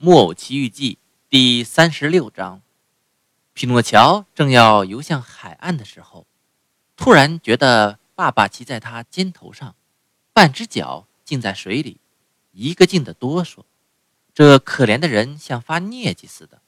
[0.00, 0.94] 木偶奇遇记》
[1.28, 2.62] 第三十六章。
[3.52, 6.24] 匹诺乔正要游向海岸的时候，
[6.96, 9.74] 突然觉得爸爸骑在他肩头上，
[10.32, 11.98] 半只脚浸在水里，
[12.52, 13.64] 一个劲的哆嗦。
[14.32, 16.62] 这可怜的人像发疟疾似的。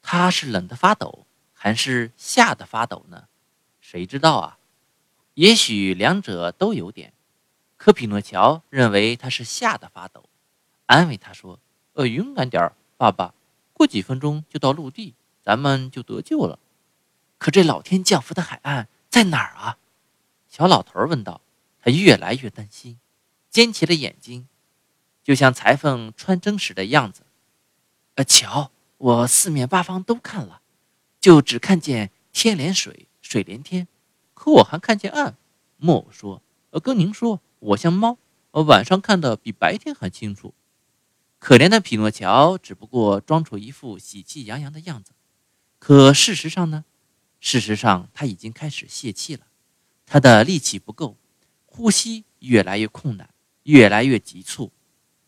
[0.00, 3.26] 他是冷得发抖，还是吓得发抖呢？
[3.80, 4.58] 谁知道啊？
[5.34, 7.14] 也许两者都有点。
[7.76, 10.28] 可匹诺乔认为他是吓得发抖，
[10.86, 11.58] 安慰他说
[11.94, 13.34] ：“呃，勇敢点儿，爸爸，
[13.72, 16.58] 过几分钟就到陆地，咱们就得救了。”
[17.38, 19.78] 可这老天降福的海岸在哪儿啊？
[20.48, 21.40] 小老头问道。
[21.86, 22.98] 他越来越担心，
[23.50, 24.48] 尖起了眼睛，
[25.22, 27.24] 就像裁缝穿针时的样子。
[28.14, 30.62] 呃，瞧，我四面八方都看了，
[31.20, 33.86] 就只看见天连水，水连天，
[34.32, 35.36] 可我还看见岸。
[35.76, 36.40] 木偶说
[36.72, 38.16] ：“呃，跟您说。”我像猫，
[38.52, 40.54] 我晚上看的比白天还清楚。
[41.44, 45.12] 可怜的匹诺乔只不过装出一副喜气洋洋的样子，
[45.78, 46.86] 可事实上呢？
[47.38, 49.42] 事实上他已经开始泄气了，
[50.06, 51.18] 他的力气不够，
[51.66, 53.28] 呼吸越来越困难，
[53.64, 54.72] 越来越急促。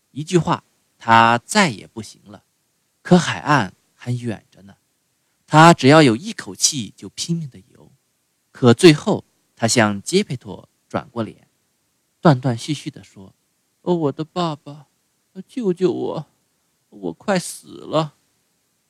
[0.09, 0.63] 一句话，
[0.97, 2.43] 他再也不行了。
[3.03, 4.75] 可海岸还远着呢，
[5.45, 7.91] 他只要有一口气就拼命的游。
[8.51, 9.23] 可最后，
[9.55, 11.47] 他向杰佩托转过脸。
[12.19, 13.35] 断断续续地说
[13.83, 14.87] ：“哦，我的爸爸，
[15.41, 16.25] 救救我，
[16.89, 18.15] 我快死了！”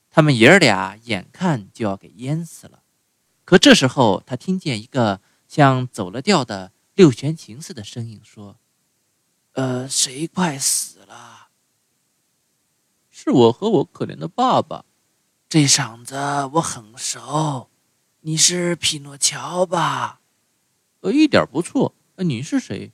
[0.09, 2.83] 他们爷儿俩眼看就要给淹死了。
[3.45, 8.57] 可这时候，他听见一个像走了调的六弦琴似的声音说
[9.53, 11.49] ：“呃，谁快死了？
[13.09, 14.85] 是我和我可怜的爸爸。
[15.49, 16.15] 这嗓子
[16.53, 17.69] 我很熟，
[18.21, 20.21] 你是匹诺乔吧？
[21.01, 21.93] 呃，一点不错。
[22.17, 22.91] 你是谁？”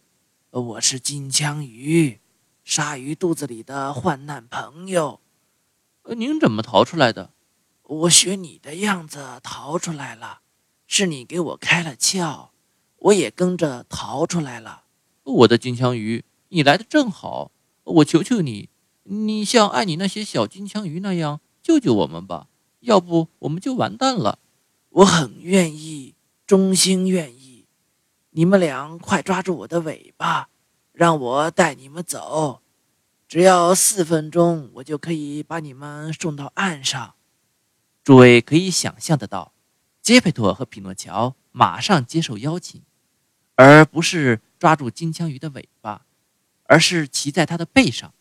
[0.51, 2.19] 我是金枪鱼，
[2.64, 5.19] 鲨鱼肚子里的患难朋友。
[6.03, 7.31] 呃，您怎么逃出来的？
[7.83, 10.39] 我学你的样子逃出来了，
[10.88, 12.50] 是你给我开了窍，
[12.98, 14.86] 我也跟着逃出来了。
[15.23, 17.52] 我的金枪鱼，你来的正好，
[17.83, 18.70] 我求求你，
[19.04, 22.48] 你像爱你那些小金枪鱼那样救救我们吧，
[22.80, 24.39] 要不我们就完蛋了。
[24.89, 26.16] 我很愿意，
[26.48, 27.67] 衷心愿意。
[28.32, 30.49] 你们俩快抓住我的尾巴，
[30.92, 32.62] 让我带你们走。
[33.33, 37.16] 只要四分钟，我就可以把你们送到岸上。
[38.04, 39.54] 诸位可以想象得到，
[40.04, 42.83] 杰佩托和匹诺乔马上接受邀请，
[43.55, 46.05] 而不是抓住金枪鱼的尾巴，
[46.66, 48.14] 而是骑在它的背上，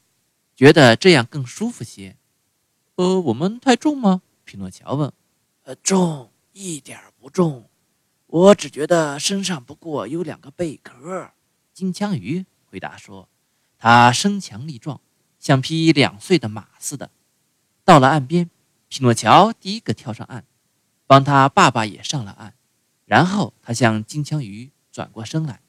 [0.57, 2.17] 觉得这样更舒服些。
[2.95, 4.23] 呃，我们太重吗？
[4.45, 5.13] 匹诺乔问。
[5.65, 7.69] 呃，重，一点不重。
[8.29, 11.33] 我只觉得身上不过有两个贝壳。
[11.75, 13.29] 金枪鱼回答说
[13.83, 15.01] ：“他身强力壮，
[15.41, 17.11] 像匹两岁的马似的。”
[17.85, 18.49] 到了岸边，
[18.89, 20.45] 匹诺乔第一个跳上岸，
[21.09, 22.55] 帮他爸爸也上了岸。
[23.07, 25.63] 然后他向金枪鱼转过身来，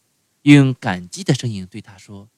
[0.44, 2.30] 用感激的声音对他说：“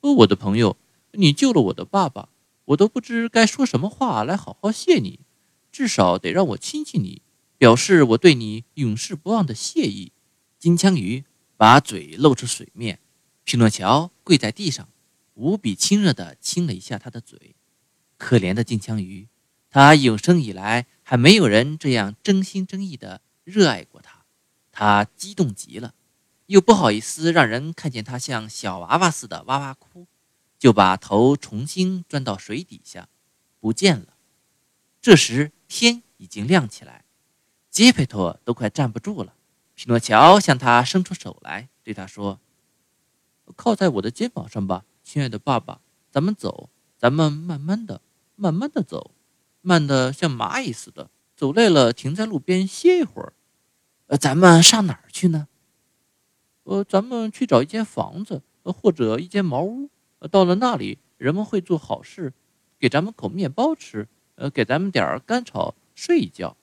[0.00, 0.78] 哦，我的朋友，
[1.12, 2.30] 你救了我的爸爸，
[2.64, 5.20] 我都不知该说什么话来好好谢你，
[5.70, 7.20] 至少得让我亲亲你。”
[7.58, 10.12] 表示我对你永世不忘的谢意。
[10.58, 11.24] 金枪鱼
[11.56, 13.00] 把嘴露出水面，
[13.42, 14.88] 匹诺乔跪在地上，
[15.38, 17.54] 无比亲热地亲了一下他的嘴。
[18.16, 19.28] 可怜的金枪鱼，
[19.70, 24.24] 他有生以来还没有人这样真心真意地热爱过他。
[24.72, 25.94] 他激动极了，
[26.46, 30.08] 又不好意思让人看见他像小娃娃似的哇哇哭，
[30.58, 33.08] 就把头重新钻到水底下，
[33.60, 34.14] 不见了。
[35.00, 37.04] 这时天已经亮起来。
[37.70, 39.34] 杰佩托都快站不住了，
[39.76, 42.40] 匹诺乔向他伸出手来，对他说
[43.54, 45.80] ：“靠在我的肩膀上吧，亲爱的爸爸，
[46.10, 48.02] 咱们走，咱们慢慢的，
[48.36, 49.12] 慢慢的走，
[49.62, 51.08] 慢的像蚂蚁似的。
[51.34, 53.32] 走累了，停在路边歇一会儿。
[54.08, 55.48] 呃，咱们上哪儿去呢？
[56.64, 59.88] 呃，咱们去找一间房子，或者一间茅屋。
[60.30, 62.34] 到了那里，人们会做好事，
[62.78, 66.54] 给咱们口面包吃，呃，给咱们点儿干草，睡一觉。”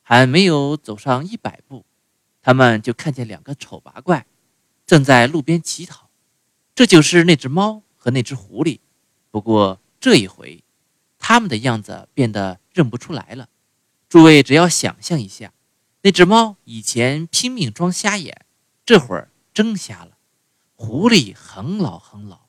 [0.00, 1.84] 还没有走上一百步，
[2.40, 4.24] 他们就看见两个丑八怪
[4.86, 6.07] 正在路边乞讨。
[6.78, 8.78] 这就是那只猫和那只狐狸。
[9.32, 10.62] 不过这一回，
[11.18, 13.48] 他们的样子变得认不出来了。
[14.08, 15.52] 诸位只要想象一下，
[16.02, 18.46] 那只猫以前拼命装瞎眼，
[18.86, 20.18] 这会儿真瞎了；
[20.76, 22.42] 狐狸很老很老，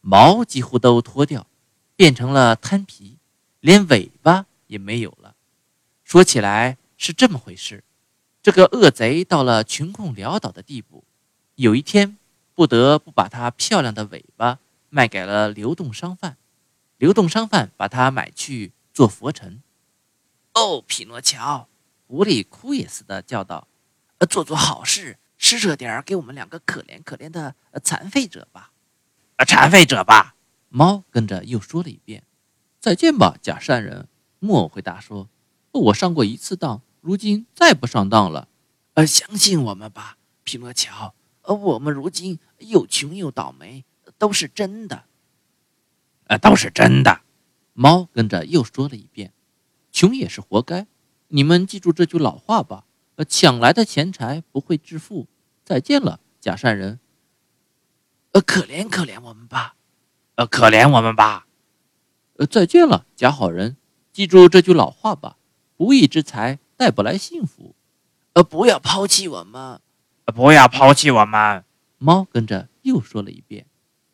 [0.00, 1.46] 毛几乎都脱掉，
[1.94, 3.18] 变成了滩皮，
[3.60, 5.34] 连尾巴也没有了。
[6.04, 6.78] 说起来。
[6.96, 7.84] 是这么回事，
[8.40, 11.04] 这个恶贼到了穷困潦倒的地步，
[11.56, 12.16] 有一天
[12.54, 14.58] 不得不把他漂亮的尾巴
[14.88, 16.36] 卖给了流动商贩。
[16.96, 19.62] 流动商贩把它买去做佛尘。
[20.54, 21.68] 哦，匹诺乔，
[22.06, 23.66] 狐狸哭也似的叫道
[24.18, 28.70] ：“呃，做做好事，施舍点儿给我们两个可怜可怜的残废者吧。”
[29.36, 30.36] 呃，残废者吧。
[30.68, 32.22] 猫跟着又说了一遍
[32.80, 34.08] ：“再见吧，假善人。”
[34.38, 35.28] 木偶回答说
[35.72, 38.46] ：“我上过一次当，如今再不上当了。”
[38.94, 41.14] 呃，相信我们吧，匹诺乔。
[41.44, 43.84] 呃，我们如今又穷又倒霉，
[44.18, 45.04] 都是真的。
[46.26, 47.20] 呃，都是真的。
[47.74, 49.32] 猫跟着又说了一遍
[49.92, 50.86] ：“穷也是活该。”
[51.28, 52.84] 你们记住这句老话吧。
[53.16, 55.26] 呃，抢来的钱财不会致富。
[55.64, 56.98] 再见了，假善人。
[58.32, 59.76] 呃，可怜可怜我们吧。
[60.36, 61.46] 呃，可怜我们吧。
[62.36, 63.76] 呃，再见了，假好人。
[64.12, 65.36] 记住这句老话吧：
[65.76, 67.74] 不义之财带不来幸福。
[68.32, 69.80] 呃，不要抛弃我们。
[70.32, 71.64] 不要抛弃我们。
[71.98, 73.66] 猫跟着又说了一遍：“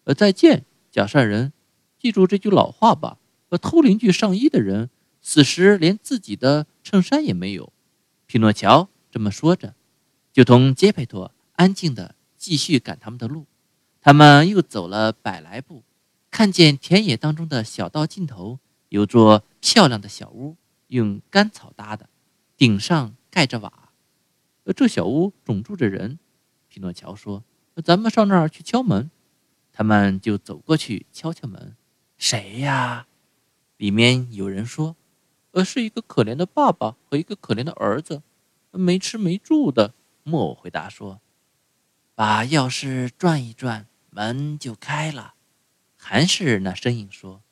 [0.04, 1.52] 呃，再见，假善人，
[1.98, 3.18] 记住这句老话吧。
[3.48, 4.90] 呃，偷邻居上衣的人，
[5.20, 7.72] 此时连自己的衬衫也没有。”
[8.26, 9.74] 匹诺乔这么说着，
[10.32, 13.46] 就同杰佩托安静的继续赶他们的路。
[14.00, 15.82] 他们又走了百来步，
[16.30, 22.08] 看见田野当中的小道尽头有座漂亮的小屋，用干草搭的，
[22.56, 23.79] 顶上盖着瓦。
[24.72, 26.18] 这小屋总住着人，
[26.68, 27.44] 匹诺乔说
[27.84, 29.10] ：“咱们上那儿去敲门。”
[29.72, 31.76] 他们就走过去敲敲门。
[32.18, 33.06] “谁呀？”
[33.78, 34.96] 里面有人说
[35.52, 38.22] ：“呃，是一个可怜的爸爸和一个可怜的儿子，
[38.72, 41.20] 没吃没住的。”木偶回答说
[42.14, 45.34] ：“把钥匙转一转，门就开了。”
[45.96, 47.42] 还是那声音说：“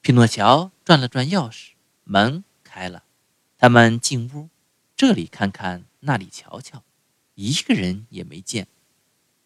[0.00, 1.72] 匹诺乔转了转钥匙，
[2.04, 3.04] 门开了。”
[3.58, 4.48] 他们进屋，
[4.96, 5.84] 这里看看。
[6.00, 6.82] 那里瞧瞧，
[7.34, 8.66] 一个人也没见。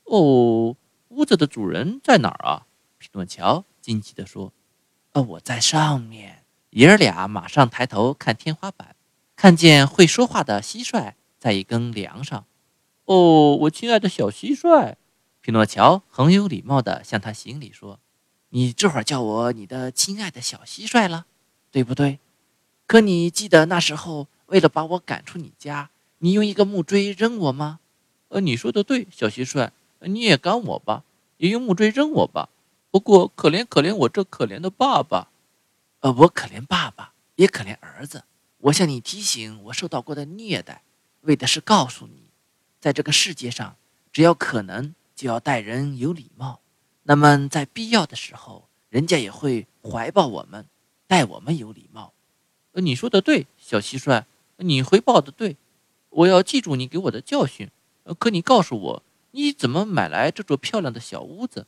[0.04, 0.76] 哦，
[1.08, 2.66] 屋子的主人在哪儿啊？
[2.98, 4.52] 匹诺乔惊奇地说
[5.12, 8.96] ：“哦，我在上面。”爷儿俩马上抬头看天花板，
[9.36, 12.46] 看见会说话的蟋蟀在一根梁上。
[13.04, 14.94] 哦，我亲爱的小蟋蟀，
[15.42, 18.00] 匹诺乔很有礼貌地向他行礼说
[18.50, 21.26] ：“你这会儿叫我你的亲爱的小蟋蟀了，
[21.70, 22.20] 对不对？
[22.86, 25.90] 可你记得那时候为了把我赶出你家？”
[26.24, 27.80] 你用一个木锥扔我吗？
[28.28, 29.70] 呃，你说的对，小蟋蟀，
[30.02, 31.02] 你也赶我吧，
[31.38, 32.48] 也用木锥扔我吧。
[32.92, 35.32] 不过可怜可怜我这可怜的爸爸，
[35.98, 38.22] 呃，我可怜爸爸，也可怜儿子。
[38.58, 40.84] 我向你提醒我受到过的虐待，
[41.22, 42.30] 为的是告诉你，
[42.80, 43.74] 在这个世界上，
[44.12, 46.60] 只要可能就要待人有礼貌。
[47.02, 50.64] 那么在必要的时候，人家也会怀抱我们，
[51.08, 52.12] 待我们有礼貌。
[52.74, 54.22] 呃，你说的对，小蟋蟀，
[54.58, 55.56] 你回报的对。
[56.12, 57.70] 我要记住你给我的教训，
[58.18, 61.66] 可你告诉我，你怎么买来这座漂亮的小屋子？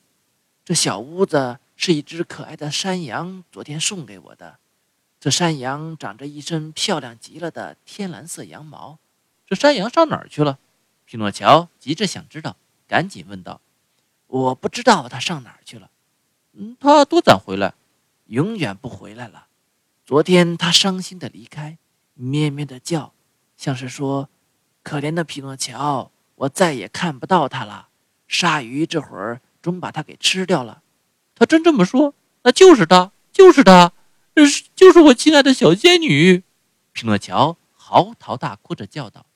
[0.64, 4.58] 这小屋子是一只可爱的山羊昨天送给我的。
[5.18, 8.98] 这山羊长着一身漂亮极了的天蓝色羊毛。
[9.46, 10.58] 这山羊上哪儿去了？
[11.06, 12.56] 匹诺乔急着想知道，
[12.86, 13.62] 赶紧问道
[14.28, 15.90] ：“我不知道它上哪儿去了。
[16.52, 17.74] 嗯，它多早回来？
[18.26, 19.46] 永远不回来了。
[20.04, 21.78] 昨天它伤心的离开，
[22.12, 23.14] 咩咩的叫，
[23.56, 24.28] 像是说。”
[24.84, 27.88] 可怜的匹诺乔，我再也看不到他了。
[28.28, 30.82] 鲨鱼这会儿终把他给吃掉了。
[31.34, 32.14] 他真这么说？
[32.42, 33.92] 那就是他，就是他，
[34.36, 36.44] 是就是我亲爱的小仙女。
[36.92, 39.26] 匹诺乔嚎啕大哭着叫道。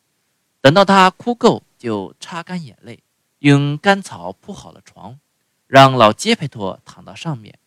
[0.61, 3.03] 等到他哭够，就擦干眼泪，
[3.39, 5.19] 用干草铺好了床，
[5.67, 7.59] 让老杰佩托躺到上面。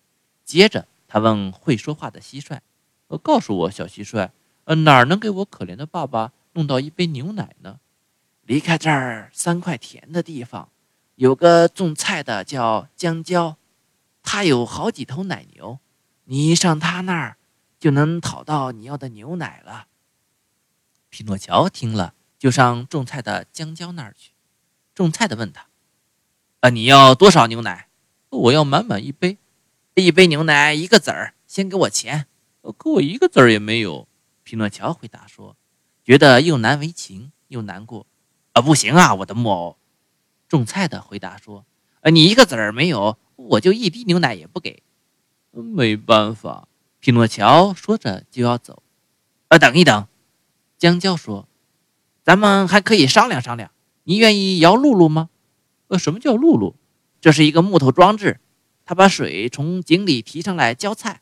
[0.46, 2.60] 接着他问会说话的蟋蟀
[3.08, 4.30] ：“呃，告诉我，小蟋蟀，
[4.66, 7.80] 呃，哪儿能给我可怜的爸爸？”弄到一杯牛奶呢。
[8.44, 10.70] 离开这儿三块田的地方，
[11.16, 13.58] 有个种菜的叫江椒，
[14.24, 15.80] 他有好几头奶牛。
[16.26, 17.38] 你上他那儿，
[17.80, 19.88] 就能讨到你要的牛奶了。
[21.10, 24.32] 匹诺乔听了，就上种菜的江椒那儿去。
[24.94, 25.68] 种菜的问他
[26.62, 27.88] ：“啊，你要多少牛奶？
[28.30, 29.38] 我要满满一杯。
[29.96, 32.28] 一杯牛奶一个子儿，先给我钱。
[32.78, 34.08] 可我一个子儿也没有。”
[34.44, 35.56] 匹诺乔回答说。
[36.12, 38.06] 觉得又难为情又难过，
[38.52, 39.78] 啊，不行啊，我的木偶！
[40.50, 41.66] 种菜的回答说
[42.04, 44.84] ：“呃，你一个子儿没有，我就一滴牛奶也不给。”
[45.56, 46.68] 没办法，
[47.00, 48.84] 匹诺乔说着就要走。
[49.48, 50.06] 呃，等一等，
[50.78, 51.48] 香蕉说
[52.26, 53.72] ：“咱们还可以商量商量。
[54.04, 55.30] 你愿意摇露露吗？”
[55.88, 56.76] 呃，什么叫露露？
[57.22, 58.42] 这是一个木头装置，
[58.84, 61.22] 它把水从井里提上来浇菜。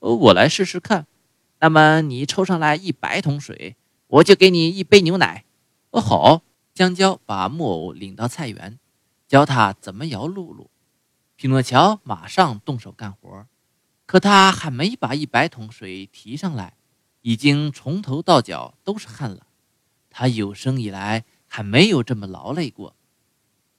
[0.00, 1.06] 呃，我来试试看。
[1.60, 3.76] 那么你抽上来一百桶水。
[4.14, 5.44] 我就给你一杯牛奶。
[5.90, 6.42] 哦，好。
[6.74, 8.80] 香蕉把木偶领到菜园，
[9.28, 10.70] 教他怎么摇露露。
[11.36, 13.46] 匹诺乔马上动手干活。
[14.06, 16.76] 可他还没把一百桶水提上来，
[17.22, 19.46] 已经从头到脚都是汗了。
[20.10, 22.96] 他有生以来还没有这么劳累过。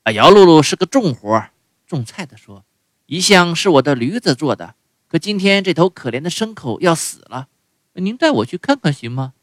[0.04, 1.50] 啊，姚露露是个重活，
[1.86, 2.64] 种菜的说，
[3.04, 4.74] 一向是我的驴子做的，
[5.06, 7.48] 可今天这头可怜的牲口要死了，
[7.94, 9.34] 您带我去看看行吗？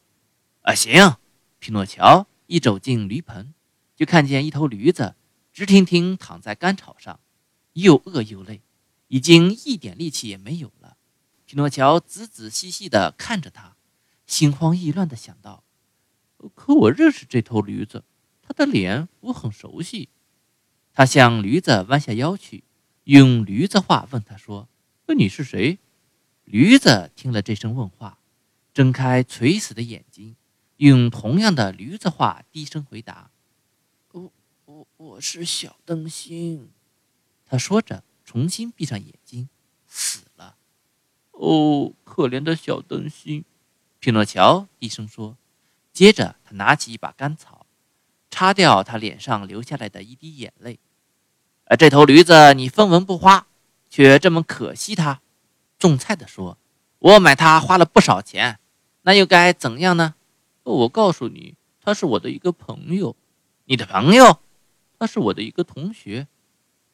[0.63, 1.17] 啊，行。
[1.59, 3.53] 匹诺乔一走进驴棚，
[3.95, 5.15] 就看见一头驴子
[5.53, 7.21] 直挺挺躺在干草上，
[7.73, 8.61] 又饿又累。
[9.07, 10.97] 已经一点力气也没有了，
[11.45, 13.75] 匹诺乔仔仔细细地看着他，
[14.25, 15.63] 心慌意乱地想到
[16.55, 18.03] ：“可我认识这头驴子，
[18.41, 20.09] 它的脸我很熟悉。”
[20.93, 22.63] 他向驴子弯下腰去，
[23.03, 24.67] 用驴子话问他说
[25.15, 25.77] ：“你是谁？”
[26.45, 28.17] 驴子听了这声问话，
[28.73, 30.35] 睁开垂死的眼睛，
[30.89, 33.31] 用同样的驴子话低声回答
[34.11, 34.31] ：“我
[34.65, 36.71] 我我是小灯芯。”
[37.45, 38.03] 他说着。
[38.25, 39.49] 重新闭上眼睛，
[39.85, 40.55] 死了。
[41.31, 43.43] 哦，可怜的小灯芯，
[43.99, 45.37] 匹诺乔低声说。
[45.91, 47.65] 接着，他拿起一把干草，
[48.31, 50.79] 擦掉他脸上流下来的一滴眼泪。
[51.65, 53.45] 而这头驴子你分文不花，
[53.89, 55.21] 却这么可惜它。
[55.77, 56.57] 种菜的说
[56.99, 58.57] ：“我买它花了不少钱，
[59.01, 60.15] 那又该怎样呢？”
[60.71, 63.15] 我告诉你，他是我的一个朋友。
[63.65, 64.39] 你的朋友？
[64.97, 66.27] 他是我的一个同学。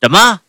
[0.01, 0.41] 什么？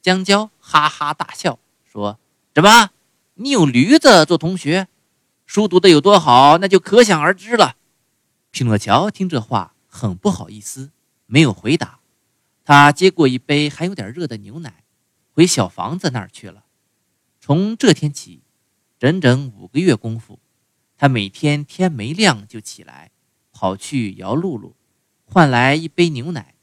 [0.00, 2.18] 江娇哈哈大笑说
[2.54, 2.90] ：“什么？
[3.34, 4.88] 你有驴子做同学？
[5.46, 7.76] 书读的有多好，那就可想而知了。”
[8.50, 10.90] 匹诺乔听这话很不好意思，
[11.26, 12.00] 没有回答。
[12.64, 14.84] 他接过一杯还有点热的牛奶，
[15.32, 16.64] 回小房子那儿去了。
[17.40, 18.42] 从这天起，
[18.98, 20.38] 整整五个月功夫，
[21.04, 23.10] 他每天天没亮就起来，
[23.52, 24.74] 跑去摇露露，
[25.26, 26.54] 换来一杯牛奶。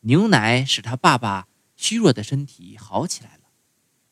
[0.00, 1.46] 牛奶使他爸爸。
[1.76, 3.42] 虚弱的身体好起来了，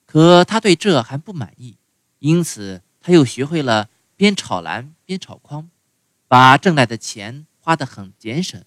[0.04, 1.78] 可他对这还不满意，
[2.18, 5.70] 因此他又学会了边炒篮边炒筐，
[6.26, 8.62] 把挣来的钱花得很节省。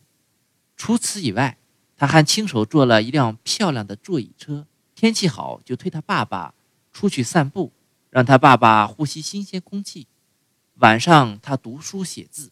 [0.76, 1.58] 除此以外，
[1.98, 6.56] 他还亲手做了一辆漂亮的座椅车，天气好就推他爸爸
[6.92, 7.72] 出去散步，
[8.10, 10.08] 让他爸爸呼吸新鲜空气。
[10.82, 12.52] 晚上他读书写字，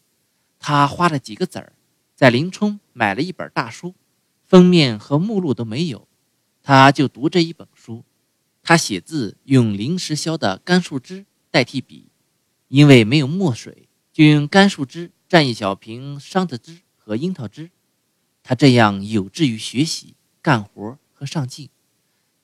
[0.60, 1.72] 他花了几个子儿，
[2.14, 3.96] 在林冲买了一本大书，
[4.46, 6.06] 封面和目录都没有。
[6.62, 8.04] 他就读这一本书，
[8.62, 12.12] 他写字用临时削的干树枝代替笔，
[12.68, 17.72] 因为没有墨水，就用干树枝蘸一小瓶桑子汁和樱桃汁。
[18.44, 21.68] 他这样有志于学习、干活和上进，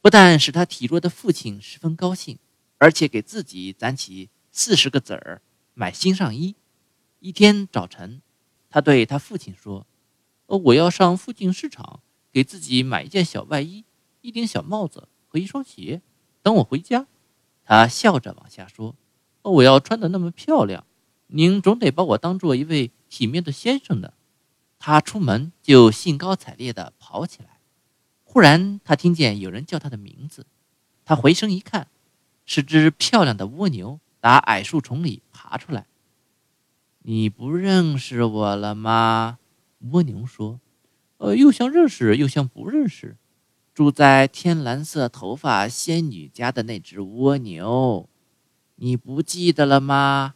[0.01, 2.41] 不但使他体弱的父亲十分高兴，
[2.79, 5.41] 而且给自己攒起四十个子儿
[5.79, 6.55] 买新上衣。
[7.21, 8.23] 一天早晨，
[8.71, 9.87] 他对他父亲说
[10.49, 12.01] ：“哦，我要上附近市场
[12.33, 13.85] 给自己买一件小外衣。”
[14.23, 16.01] 一顶小帽子和一双鞋，
[16.43, 17.07] 等我回家。
[17.63, 18.97] 他笑着往下说
[19.43, 20.87] ：“哦我要穿的那么漂亮，
[21.27, 24.15] 您总得把我当做一位体面的先生呢。”
[24.81, 27.61] 他出门就兴高采烈地跑起来。
[28.25, 30.47] 忽然，他听见有人叫他的名字。
[31.05, 31.89] 他回身一看，
[32.47, 35.87] 是只漂亮的蜗牛打矮树丛里爬出来。
[37.07, 39.39] “你不认识我了吗？”
[39.93, 40.59] 蜗牛说。
[41.19, 43.17] “呃，又像认识，又像不认识。”
[43.73, 48.09] 住在天蓝色头发仙女家的那只蜗牛，
[48.77, 50.35] 你不记得了吗？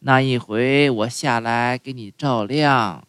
[0.00, 3.06] 那一回我下来给你照亮，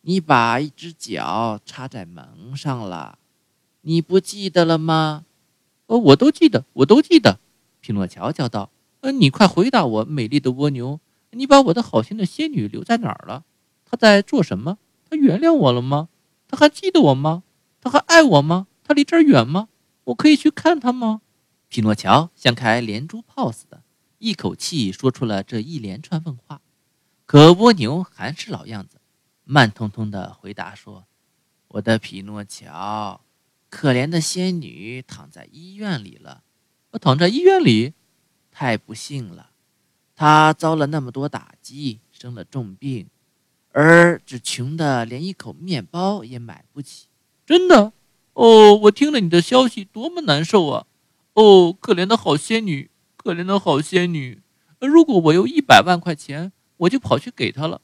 [0.00, 3.18] 你把一只脚插在门上了，
[3.82, 5.26] 你不记得了吗？
[5.86, 7.38] 哦，我都记得，我都记得。
[7.80, 11.00] 匹诺乔叫道：“呃，你快回答我，美丽的蜗牛，
[11.30, 13.44] 你把我的好心的仙女留在哪儿了？
[13.84, 14.78] 她在做什么？
[15.08, 16.08] 她原谅我了吗？
[16.48, 17.44] 她还记得我吗？
[17.80, 19.68] 她还爱我吗？”她离这儿远吗？
[20.04, 21.20] 我可以去看她吗？
[21.68, 23.82] 匹诺乔像开连珠炮似的，
[24.18, 26.62] 一口气说出了这一连串问话。
[27.26, 29.00] 可蜗牛还是老样子，
[29.44, 31.04] 慢吞吞地回答说
[31.68, 33.20] ：“我的匹诺乔，
[33.68, 36.42] 可怜的仙女躺在医院里了。
[36.92, 37.92] 我躺在医院里，
[38.58, 39.50] 太不幸了。
[40.16, 43.06] 她遭了那么多打击，生了重病，
[43.70, 47.06] 而只穷的连一口面包也买不起。
[47.46, 47.92] 真的。”
[48.34, 50.86] 哦，我听了你的消息，多么难受啊！
[51.34, 54.42] 哦，可怜的好仙女，可怜的好仙女。
[54.80, 57.80] 如果我有一百万块钱，我就跑去给她了。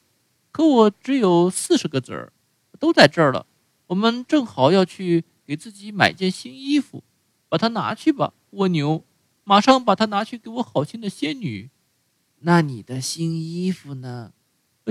[0.50, 2.32] 可我只有四十个子儿，
[2.80, 3.46] 都在这儿了。
[3.86, 7.04] 我们正好要去给自己买件新衣服，
[7.48, 9.04] 把它拿去吧，蜗牛。
[9.44, 11.70] 马上把它拿去给我好心的仙女。
[12.40, 14.32] 那你的新衣服呢？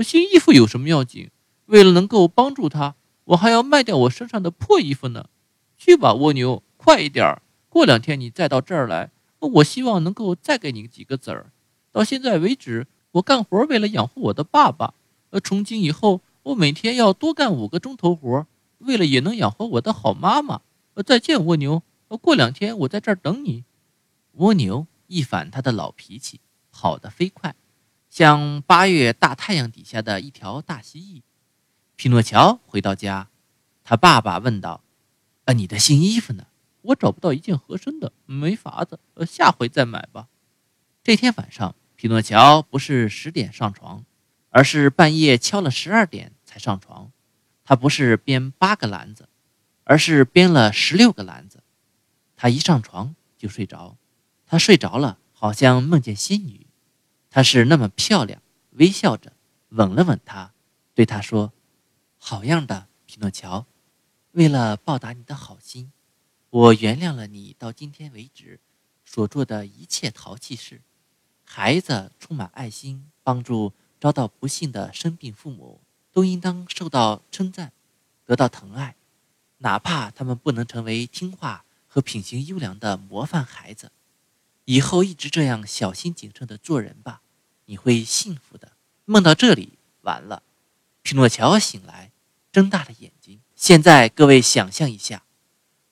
[0.02, 1.30] 新衣服有什么要紧？
[1.66, 2.94] 为了能够帮助她，
[3.24, 5.26] 我还要卖掉我身上的破衣服呢。
[5.76, 7.42] 去吧，蜗牛，快一点儿！
[7.68, 11.50] 过两天你再到这儿来，我希望能够再给你几个子儿。
[11.92, 14.94] 到现在为止，我干活为了养活我的爸爸。
[15.30, 18.46] 呃，从今以后，我每天要多干五个钟头活，
[18.78, 20.60] 为了也能养活我的好妈妈。
[20.94, 21.82] 呃，再见，蜗牛。
[22.08, 23.64] 呃，过两天我在这儿等你。
[24.34, 26.40] 蜗牛一反他的老脾气，
[26.72, 27.54] 跑得飞快，
[28.10, 31.22] 像八月大太阳底下的一条大蜥蜴。
[31.96, 33.28] 匹诺乔回到家，
[33.84, 34.82] 他爸爸问道
[35.46, 36.46] ：“啊，你的新衣服呢？
[36.82, 40.28] 我找不到一件合身的，没法子，呃，下回再买吧。”
[41.04, 44.04] 这天晚上，匹诺乔不是十点上床，
[44.50, 47.12] 而是半夜敲了十二点才上床。
[47.64, 49.28] 他不是编八个篮子，
[49.84, 51.62] 而是编了十六个篮子。
[52.36, 53.96] 他一上床就睡着，
[54.46, 56.66] 他睡着了，好像梦见仙女，
[57.30, 58.40] 她是那么漂亮，
[58.72, 59.32] 微笑着
[59.70, 60.52] 吻了吻他，
[60.94, 61.52] 对他说。
[62.16, 63.66] 好样的，匹诺乔！
[64.32, 65.92] 为了报答你的好心，
[66.48, 68.58] 我原谅了你到今天为止
[69.04, 70.80] 所做的一切淘气事。
[71.44, 75.82] 孩子充满爱心，帮助遭到不幸的生病父母，
[76.12, 77.72] 都应当受到称赞，
[78.24, 78.96] 得到疼爱，
[79.58, 83.92] 哪怕他们不能成为听话和品行优良的模范孩子。
[84.64, 87.20] 以后一直这样小心谨慎的做人吧，
[87.66, 88.72] 你会幸福的。
[89.04, 90.42] 梦到这里，完了。
[91.02, 92.10] 匹诺乔醒来。
[92.52, 93.40] 睁大了眼睛。
[93.56, 95.24] 现在，各位想象一下，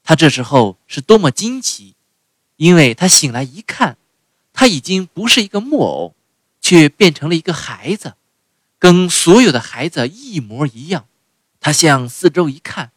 [0.04, 1.96] 他这时候是多么惊奇，
[2.54, 3.98] 因为他醒来一看，
[4.52, 6.14] 他已经不是一个木偶，
[6.60, 8.14] 却变成了一个孩子，
[8.78, 11.08] 跟所有的孩子一模一样。
[11.58, 12.92] 他向四周一看，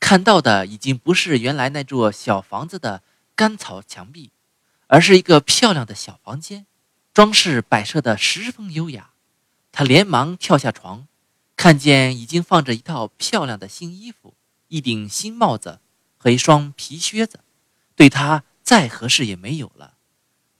[0.00, 3.04] 看到的已经不是原来那座小房子的
[3.36, 4.32] 干草墙壁，
[4.94, 6.66] 而是一个漂亮的小房间，
[7.12, 9.10] 装饰摆设的十分优雅。
[9.72, 11.08] 他连忙跳下床。
[11.56, 14.34] 看见已经放着一套漂亮的新衣服、
[14.68, 15.80] 一顶新帽子
[16.16, 17.40] 和一双皮靴子，
[17.96, 19.94] 对他再合适也没有了。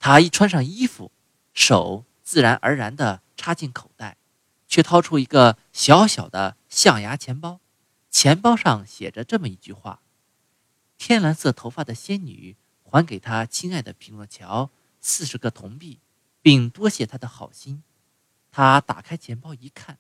[0.01, 1.13] 他一穿上衣服，
[1.53, 4.17] 手自然而然地插进口袋，
[4.67, 7.61] 却掏出一个小小的象牙钱包，
[8.11, 10.01] 钱包上写着这么一句话
[10.99, 12.57] ：“天蓝色头发的仙女
[12.95, 15.99] 还给他亲爱的匹诺乔四十个铜币，
[16.41, 17.83] 并多谢他的好心。”
[18.53, 19.99] 他打开钱包一看。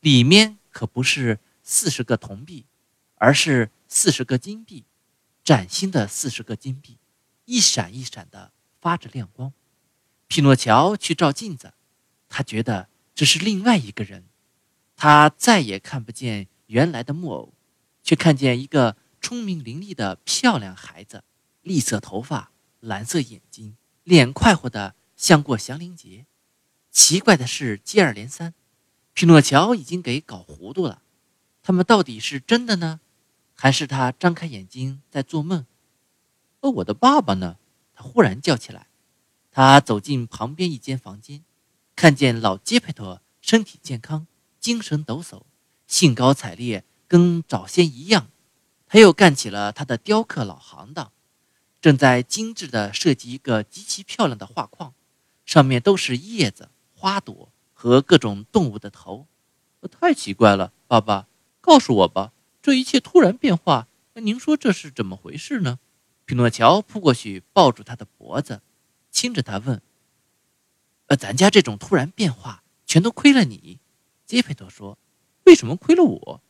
[0.00, 2.66] 里面可不是四十个铜币，
[3.14, 4.84] 而是四十个金币，
[5.44, 6.98] 崭新的四十个金币，
[7.44, 9.52] 一闪一闪的发着亮光。
[10.26, 11.74] 匹诺乔去照镜子，
[12.28, 14.24] 他觉得这是另外一个人，
[14.96, 17.54] 他再也看不见原来的木偶，
[18.02, 21.22] 却看见一个聪明伶俐的漂亮孩子，
[21.64, 26.26] 栗色头发，蓝色眼睛，脸快活的像过祥林节。
[26.90, 28.54] 奇怪的事接二连三。
[29.14, 31.02] 匹诺乔已经给搞糊涂了，
[31.62, 33.00] 他们到底是真的呢，
[33.54, 35.66] 还是他张开眼睛在做梦？
[36.60, 37.56] 而我的爸爸呢？
[37.94, 38.88] 他忽然叫起来。
[39.50, 41.44] 他走进旁边一间房间，
[41.94, 44.26] 看见老杰佩托身体健康，
[44.58, 45.42] 精神抖擞，
[45.86, 48.28] 兴高采烈，跟早先一样。
[48.88, 51.12] 他又干起了他的雕刻老行当，
[51.84, 54.94] 正在精致地设计一个极其漂亮的画框，
[55.44, 57.52] 上面都是叶子、花朵。
[57.74, 59.26] 和各种动物的头，
[59.90, 61.28] 太奇怪了，爸爸，
[61.60, 65.78] 告诉我吧，这一切突然变化，那您说这是怎么回事呢？
[66.24, 68.62] 匹诺乔扑过去抱住他的脖子，
[69.10, 69.82] 亲着他问
[71.08, 73.80] ：“呃，咱家这种突然变化，全都亏了你。”
[74.24, 74.96] 杰佩托说
[75.44, 76.42] ：“为什么亏了我？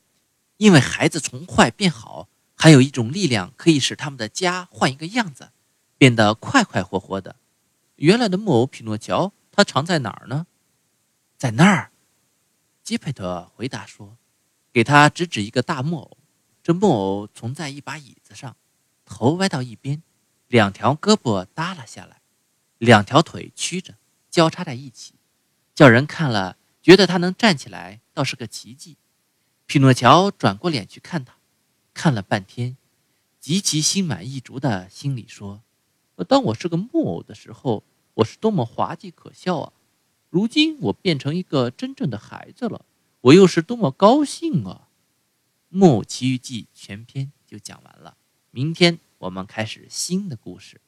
[0.58, 5.50] 因为孩子从坏变好，还有一种力量可以使他们的家换一个样子，
[5.98, 7.36] 变得快快活活的。
[7.96, 10.46] 原来的木偶匹诺乔，他藏在哪儿呢？”
[11.36, 11.90] 在那儿，
[12.82, 14.16] 基佩特回答说
[14.72, 16.16] ：“给他指指一个大木偶。
[16.62, 18.56] 这木偶从在一把椅子上，
[19.04, 20.02] 头歪到一边，
[20.48, 22.22] 两条胳膊耷拉下来，
[22.78, 23.96] 两条腿曲着，
[24.30, 25.14] 交叉在一起，
[25.74, 28.96] 叫人看了觉得他能站起来，倒是个奇迹。”
[29.66, 31.33] 匹诺乔转过脸去看他，
[31.94, 32.76] 看了半天，
[33.40, 35.62] 极其心满意足的心里说
[36.28, 39.72] ：“当我是个木偶的时候，我是多么滑稽可笑啊！”
[40.28, 42.84] 如今我变成一个真正的孩子了，
[43.20, 44.88] 我又是多么高兴啊！
[45.76, 48.16] 《木偶奇遇记》全篇就讲完了，
[48.50, 50.80] 明天我们开始新的故事。